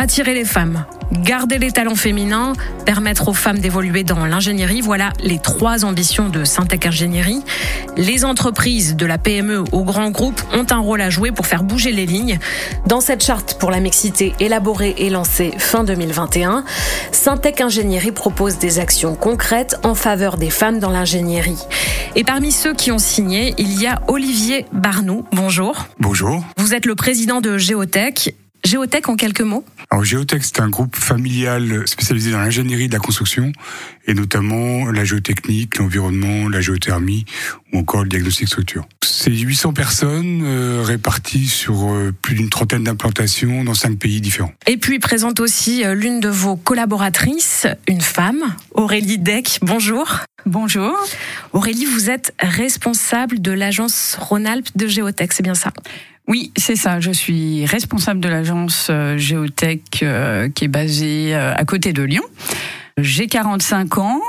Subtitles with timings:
[0.00, 2.52] Attirer les femmes, garder les talents féminins,
[2.86, 7.42] permettre aux femmes d'évoluer dans l'ingénierie, voilà les trois ambitions de Syntec Ingénierie.
[7.96, 11.64] Les entreprises de la PME au grand groupe ont un rôle à jouer pour faire
[11.64, 12.38] bouger les lignes.
[12.86, 16.64] Dans cette charte pour la mixité élaborée et lancée fin 2021,
[17.10, 21.58] Syntec Ingénierie propose des actions concrètes en faveur des femmes dans l'ingénierie.
[22.14, 25.24] Et parmi ceux qui ont signé, il y a Olivier Barnou.
[25.32, 25.88] Bonjour.
[25.98, 26.44] Bonjour.
[26.56, 28.32] Vous êtes le président de Géotech.
[28.64, 29.64] Géotech en quelques mots?
[29.90, 33.52] Alors Géotech, c'est un groupe familial spécialisé dans l'ingénierie de la construction
[34.06, 37.24] et notamment la géotechnique, l'environnement, la géothermie
[37.72, 38.86] ou encore le diagnostic structure.
[39.02, 44.52] C'est 800 personnes euh, réparties sur euh, plus d'une trentaine d'implantations dans cinq pays différents.
[44.66, 49.58] Et puis présente aussi euh, l'une de vos collaboratrices, une femme, Aurélie Deck.
[49.62, 50.18] Bonjour.
[50.44, 50.94] Bonjour.
[51.52, 55.72] Aurélie, vous êtes responsable de l'agence Rhône-Alpes de Géotech, c'est bien ça?
[56.28, 57.00] Oui, c'est ça.
[57.00, 60.04] Je suis responsable de l'agence Géotech
[60.54, 62.22] qui est basée à côté de Lyon.
[63.00, 64.20] J'ai 45 ans,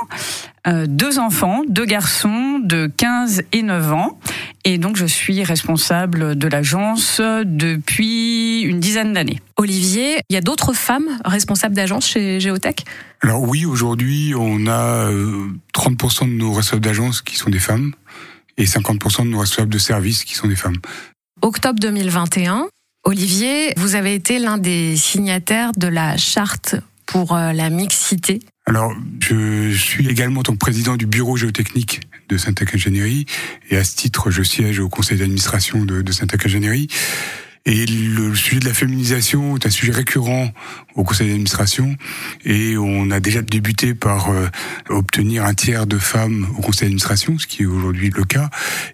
[0.66, 4.18] deux enfants, deux garçons de 15 et 9 ans.
[4.64, 9.40] Et donc, je suis responsable de l'agence depuis une dizaine d'années.
[9.56, 12.84] Olivier, il y a d'autres femmes responsables d'agence chez Géotech?
[13.22, 15.10] Alors oui, aujourd'hui, on a
[15.74, 17.92] 30% de nos responsables d'agence qui sont des femmes
[18.56, 20.76] et 50% de nos responsables de services qui sont des femmes.
[21.42, 22.68] Octobre 2021,
[23.04, 28.40] Olivier, vous avez été l'un des signataires de la charte pour euh, la mixité.
[28.66, 33.24] Alors, je suis également donc président du bureau géotechnique de Syntec Ingénierie
[33.70, 36.88] et à ce titre, je siège au conseil d'administration de, de Syntec Ingénierie.
[37.66, 40.50] Et le sujet de la féminisation est un sujet récurrent
[40.94, 41.94] au conseil d'administration
[42.44, 44.46] et on a déjà débuté par euh,
[44.88, 48.48] obtenir un tiers de femmes au conseil d'administration, ce qui est aujourd'hui le cas.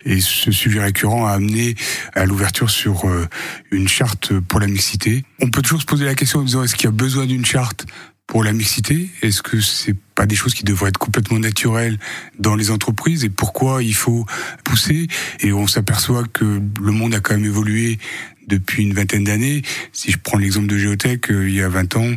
[0.04, 1.76] Et ce sujet récurrent a amené
[2.14, 3.26] à l'ouverture sur euh,
[3.70, 5.24] une charte pour la mixité.
[5.40, 7.46] On peut toujours se poser la question en disant est-ce qu'il y a besoin d'une
[7.46, 7.86] charte
[8.26, 11.98] pour la mixité Est-ce que c'est pas des choses qui devraient être complètement naturelles
[12.38, 14.26] dans les entreprises et pourquoi il faut
[14.64, 15.06] pousser?
[15.40, 17.98] Et on s'aperçoit que le monde a quand même évolué
[18.46, 19.62] depuis une vingtaine d'années.
[19.92, 22.10] Si je prends l'exemple de Géotech, euh, il y a 20 ans,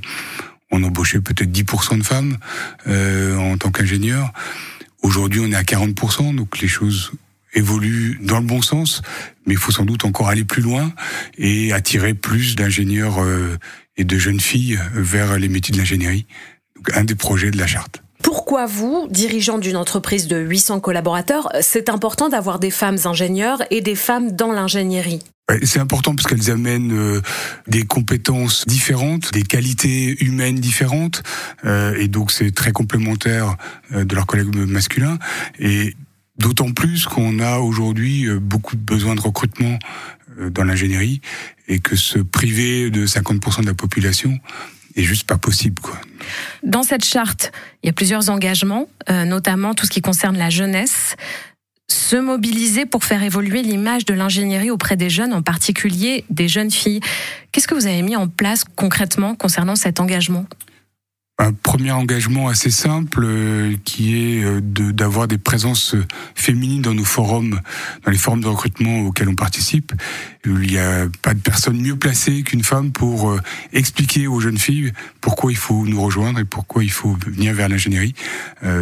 [0.72, 2.38] on embauchait peut-être 10% de femmes
[2.88, 4.32] euh, en tant qu'ingénieur.
[5.02, 7.12] Aujourd'hui, on est à 40%, donc les choses
[7.54, 9.02] évoluent dans le bon sens,
[9.46, 10.94] mais il faut sans doute encore aller plus loin
[11.38, 13.58] et attirer plus d'ingénieurs euh,
[14.00, 16.26] et de jeunes filles vers les métiers de l'ingénierie.
[16.76, 18.02] Donc un des projets de la charte.
[18.24, 23.82] Pourquoi vous, dirigeant d'une entreprise de 800 collaborateurs, c'est important d'avoir des femmes ingénieurs et
[23.82, 25.22] des femmes dans l'ingénierie?
[25.64, 27.22] C'est important parce qu'elles amènent euh,
[27.68, 31.24] des compétences différentes, des qualités humaines différentes,
[31.66, 33.56] euh, et donc c'est très complémentaire
[33.94, 35.18] euh, de leurs collègues masculins.
[35.58, 35.96] Et
[36.38, 39.78] d'autant plus qu'on a aujourd'hui beaucoup de besoins de recrutement
[40.52, 41.20] dans l'ingénierie,
[41.70, 44.38] et que se priver de 50% de la population
[44.96, 45.82] est juste pas possible.
[46.64, 47.52] Dans cette charte,
[47.84, 51.16] il y a plusieurs engagements, notamment tout ce qui concerne la jeunesse
[51.88, 56.70] se mobiliser pour faire évoluer l'image de l'ingénierie auprès des jeunes, en particulier des jeunes
[56.70, 57.00] filles.
[57.52, 60.46] Qu'est-ce que vous avez mis en place concrètement concernant cet engagement?
[61.40, 65.96] Un premier engagement assez simple euh, qui est euh, d'avoir des présences
[66.36, 67.62] féminines dans nos forums,
[68.04, 69.94] dans les forums de recrutement auxquels on participe.
[70.46, 73.40] Il n'y a pas de personne mieux placée qu'une femme pour euh,
[73.72, 74.92] expliquer aux jeunes filles
[75.22, 78.14] pourquoi il faut nous rejoindre et pourquoi il faut venir vers l'ingénierie.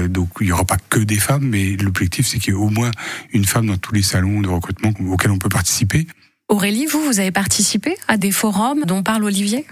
[0.09, 2.69] donc il n'y aura pas que des femmes, mais l'objectif c'est qu'il y ait au
[2.69, 2.91] moins
[3.33, 6.07] une femme dans tous les salons de recrutement auxquels on peut participer.
[6.49, 9.65] Aurélie, vous, vous avez participé à des forums dont parle Olivier?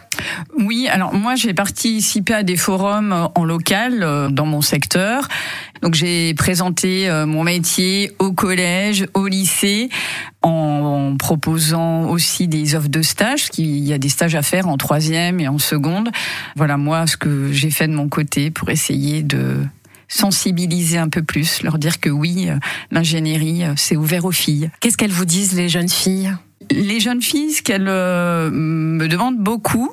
[0.60, 5.30] Oui, alors moi j'ai participé à des forums euh, en local euh, dans mon secteur.
[5.82, 9.88] Donc j'ai présenté euh, mon métier au collège, au lycée,
[10.42, 14.76] en proposant aussi des offres de stage, qu'il y a des stages à faire en
[14.76, 16.10] troisième et en seconde.
[16.58, 19.64] Voilà moi ce que j'ai fait de mon côté pour essayer de
[20.10, 22.50] sensibiliser un peu plus, leur dire que oui,
[22.92, 24.70] l'ingénierie, c'est ouvert aux filles.
[24.82, 26.36] Qu'est-ce qu'elles vous disent, les jeunes filles?
[26.72, 29.92] Les jeunes filles, ce qu'elles euh, me demandent beaucoup,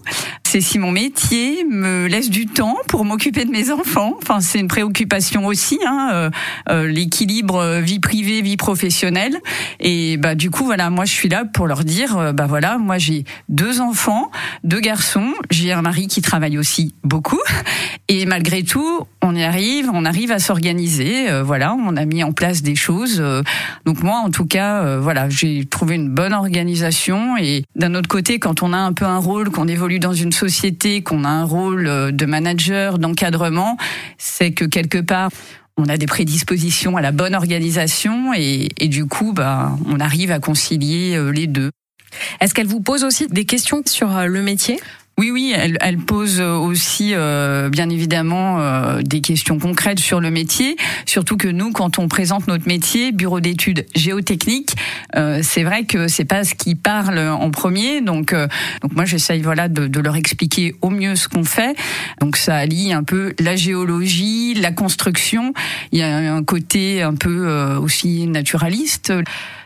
[0.53, 4.19] c'est si mon métier me laisse du temps pour m'occuper de mes enfants.
[4.21, 6.31] Enfin, c'est une préoccupation aussi, hein, euh,
[6.69, 9.39] euh, l'équilibre vie privée, vie professionnelle.
[9.81, 12.99] Et bah du coup, voilà, moi je suis là pour leur dire, bah voilà, moi
[12.99, 14.31] j'ai deux enfants,
[14.63, 17.41] deux garçons, j'ai un mari qui travaille aussi beaucoup,
[18.09, 21.29] et malgré tout, on y arrive, on arrive à s'organiser.
[21.43, 23.25] voilà, on a mis en place des choses.
[23.87, 27.37] donc moi, en tout cas, voilà, j'ai trouvé une bonne organisation organisation.
[27.39, 30.33] Et d'un autre côté, quand on a un peu un rôle, qu'on évolue dans une
[31.03, 33.77] qu'on a un rôle euh, de manager, d'encadrement,
[34.19, 35.31] c'est que quelque part,
[35.77, 40.33] on a des prédispositions à la bonne organisation et, et du coup, bah, on arrive
[40.33, 41.71] à concilier euh, les deux.
[42.41, 44.81] Est-ce qu'elle vous pose aussi des questions sur euh, le métier?
[45.19, 50.31] Oui, oui, elle, elle pose aussi euh, bien évidemment euh, des questions concrètes sur le
[50.31, 54.75] métier, surtout que nous, quand on présente notre métier, bureau d'études géotechniques,
[55.15, 59.43] euh, c'est vrai que c'est pas ce qui parle en premier, donc donc moi j'essaye
[59.43, 61.77] voilà de, de, leur expliquer au mieux ce qu'on fait.
[62.23, 65.53] Donc ça allie un peu la géologie, la construction,
[65.93, 69.13] il y a un côté un peu aussi naturaliste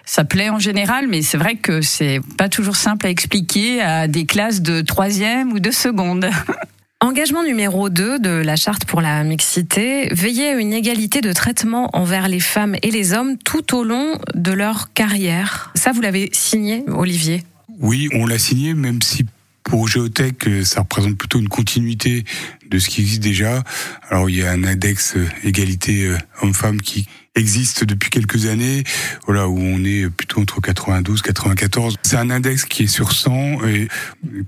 [0.06, 4.08] ça plaît en général, mais c'est vrai que c'est pas toujours simple à expliquer à
[4.08, 6.31] des classes de troisième ou de seconde.
[7.00, 11.91] Engagement numéro 2 de la charte pour la mixité, veiller à une égalité de traitement
[11.93, 15.73] envers les femmes et les hommes tout au long de leur carrière.
[15.75, 17.43] Ça, vous l'avez signé, Olivier?
[17.81, 19.26] Oui, on l'a signé, même si
[19.66, 22.24] pour Géotech, ça représente plutôt une continuité
[22.70, 23.64] de ce qui existe déjà.
[24.08, 28.84] Alors il y a un index euh, égalité euh, homme-femme qui existe depuis quelques années,
[29.26, 31.96] voilà où on est plutôt entre 92 94.
[32.02, 33.88] C'est un index qui est sur 100 et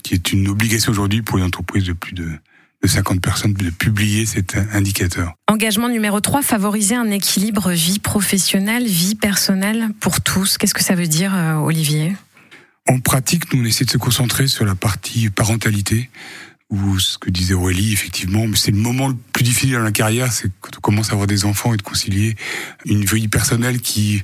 [0.02, 2.30] qui est une obligation aujourd'hui pour les entreprises de plus de
[2.82, 5.34] de 50 personnes de publier cet indicateur.
[5.48, 10.58] Engagement numéro 3, favoriser un équilibre vie professionnelle, vie personnelle pour tous.
[10.58, 12.14] Qu'est-ce que ça veut dire, euh, Olivier?
[12.88, 16.08] En pratique, nous, on essaie de se concentrer sur la partie parentalité
[16.70, 20.30] ou ce que disait Aurélie, effectivement, c'est le moment le plus difficile dans la carrière,
[20.32, 22.36] c'est quand on commence à avoir des enfants et de concilier
[22.84, 24.22] une vie personnelle qui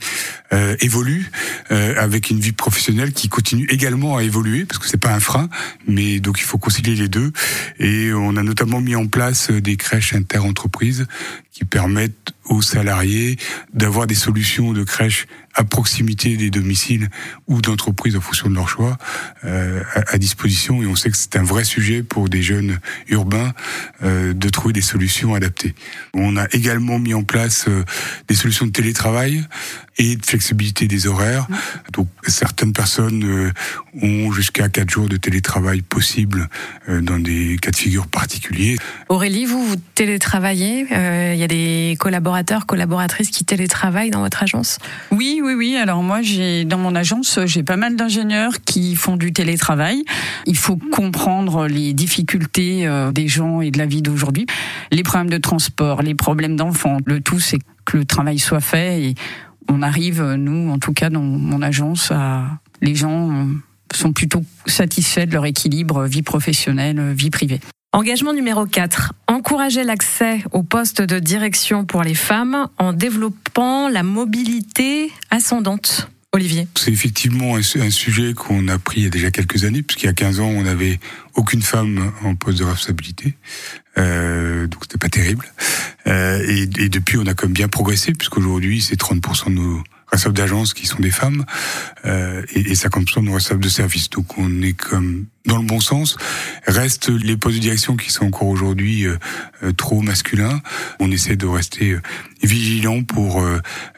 [0.52, 1.30] euh, évolue
[1.70, 5.20] euh, avec une vie professionnelle qui continue également à évoluer, parce que c'est pas un
[5.20, 5.48] frein,
[5.88, 7.32] mais donc il faut concilier les deux.
[7.78, 11.06] Et on a notamment mis en place des crèches inter-entreprises
[11.54, 13.36] qui permettent aux salariés
[13.72, 17.08] d'avoir des solutions de crèche à proximité des domiciles
[17.46, 18.98] ou d'entreprises en fonction de leur choix
[19.44, 23.52] euh, à, disposition et on sait que c'est un vrai sujet pour des jeunes urbains
[24.02, 25.76] euh, de trouver des solutions adaptées.
[26.12, 27.84] On a également mis en place euh,
[28.26, 29.46] des solutions de télétravail
[29.98, 31.46] et de flexibilité des horaires.
[31.92, 33.52] Donc certaines personnes euh,
[34.02, 36.48] ont jusqu'à quatre jours de télétravail possible
[36.88, 38.76] euh, dans des cas de figure particuliers.
[39.08, 44.78] Aurélie, vous, vous télétravaillez Il y a des collaborateurs, collaboratrices qui télétravaillent dans votre agence?
[45.10, 45.76] Oui, oui, oui.
[45.76, 50.04] Alors moi, j'ai dans mon agence, j'ai pas mal d'ingénieurs qui font du télétravail.
[50.46, 54.46] Il faut comprendre les difficultés des gens et de la vie d'aujourd'hui,
[54.90, 56.98] les problèmes de transport, les problèmes d'enfants.
[57.06, 59.14] Le tout, c'est que le travail soit fait et
[59.68, 63.48] on arrive, nous, en tout cas dans mon agence, à les gens
[63.92, 67.60] sont plutôt satisfaits de leur équilibre vie professionnelle, vie privée.
[67.92, 69.12] Engagement numéro 4.
[69.28, 76.10] Encourager l'accès au poste de direction pour les femmes en développant la mobilité ascendante.
[76.74, 80.08] C'est effectivement un, sujet qu'on a pris il y a déjà quelques années, puisqu'il y
[80.08, 80.98] a 15 ans, on n'avait
[81.34, 83.34] aucune femme en poste de responsabilité.
[83.98, 85.52] Euh, donc c'était pas terrible.
[86.06, 89.84] Euh, et, et, depuis, on a quand même bien progressé, puisqu'aujourd'hui, c'est 30% de nos
[90.14, 91.44] responsables d'agence qui sont des femmes
[92.04, 94.10] euh, et, et 50% de responsables de service.
[94.10, 96.16] Donc on est comme dans le bon sens.
[96.66, 99.16] Restent les postes de direction qui sont encore aujourd'hui euh,
[99.62, 100.60] euh, trop masculins.
[101.00, 102.02] On essaie de rester euh,
[102.42, 103.42] vigilant pour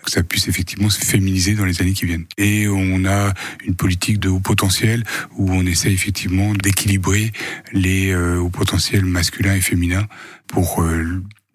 [0.05, 2.27] que ça puisse effectivement se féminiser dans les années qui viennent.
[2.39, 3.35] Et on a
[3.65, 5.03] une politique de haut potentiel
[5.37, 7.33] où on essaie effectivement d'équilibrer
[7.73, 10.07] les hauts potentiels masculins et féminins
[10.47, 10.85] pour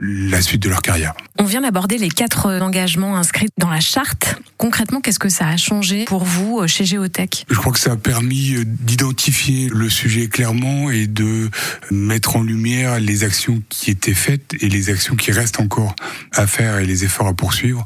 [0.01, 1.13] la suite de leur carrière.
[1.38, 4.36] On vient d'aborder les quatre engagements inscrits dans la charte.
[4.57, 7.94] Concrètement, qu'est-ce que ça a changé pour vous euh, chez Géotech Je crois que ça
[7.94, 11.50] a permis euh, d'identifier le sujet clairement et de
[11.91, 15.96] mettre en lumière les actions qui étaient faites et les actions qui restent encore
[16.34, 17.86] à faire et les efforts à poursuivre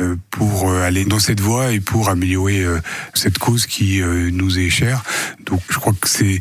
[0.00, 2.64] euh, pour aller dans cette voie et pour améliorer
[3.14, 5.02] cette cause qui nous est chère.
[5.44, 6.40] Donc je crois que c'est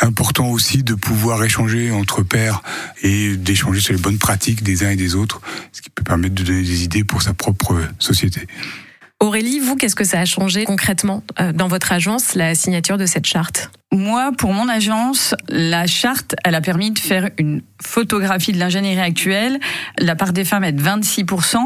[0.00, 2.62] important aussi de pouvoir échanger entre pairs
[3.02, 5.40] et d'échanger sur les bonnes pratiques des uns et des autres,
[5.72, 8.46] ce qui peut permettre de donner des idées pour sa propre société.
[9.20, 13.06] Aurélie, vous, qu'est-ce que ça a changé concrètement euh, dans votre agence, la signature de
[13.06, 13.70] cette charte?
[13.92, 19.02] Moi, pour mon agence, la charte, elle a permis de faire une photographie de l'ingénierie
[19.02, 19.60] actuelle.
[19.98, 21.56] La part des femmes est de 26%.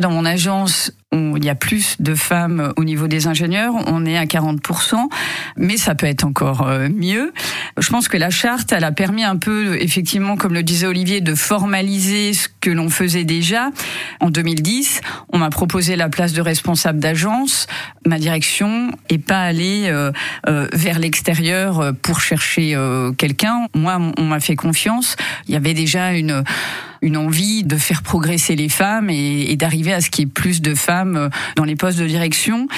[0.00, 4.18] Dans mon agence, il y a plus de femmes au niveau des ingénieurs, on est
[4.18, 4.96] à 40%,
[5.56, 7.32] mais ça peut être encore euh, mieux.
[7.78, 11.20] Je pense que la charte, elle a permis un peu, effectivement, comme le disait Olivier,
[11.22, 13.70] de formaliser ce que l'on faisait déjà.
[14.20, 15.00] En 2010,
[15.32, 17.68] on m'a proposé la place de responsable d'agence.
[18.04, 20.12] Ma direction est pas allée euh,
[20.46, 21.67] euh, vers l'extérieur
[22.02, 22.76] pour chercher
[23.16, 23.66] quelqu'un.
[23.74, 25.16] Moi, on m'a fait confiance.
[25.46, 26.44] Il y avait déjà une
[27.02, 30.62] une envie de faire progresser les femmes et, d'arriver à ce qu'il y ait plus
[30.62, 32.68] de femmes dans les postes de direction.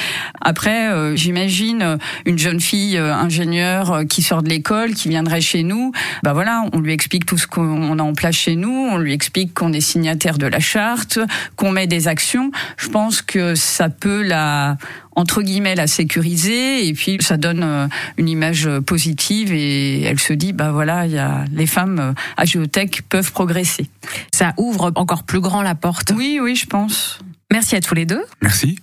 [0.41, 5.93] Après, j'imagine une jeune fille ingénieure qui sort de l'école, qui viendrait chez nous.
[6.23, 9.13] Bah voilà, on lui explique tout ce qu'on a en place chez nous, on lui
[9.13, 11.19] explique qu'on est signataire de la charte,
[11.57, 12.51] qu'on met des actions.
[12.77, 14.77] Je pense que ça peut la
[15.17, 20.33] entre guillemets la sécuriser et puis ça donne euh, une image positive et elle se
[20.33, 23.89] dit bah voilà il y a les femmes euh, à géotech peuvent progresser.
[24.33, 26.13] Ça ouvre encore plus grand la porte.
[26.17, 27.19] Oui oui je pense.
[27.51, 28.25] Merci à tous les deux.
[28.43, 28.79] Merci.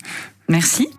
[0.49, 0.89] Merci.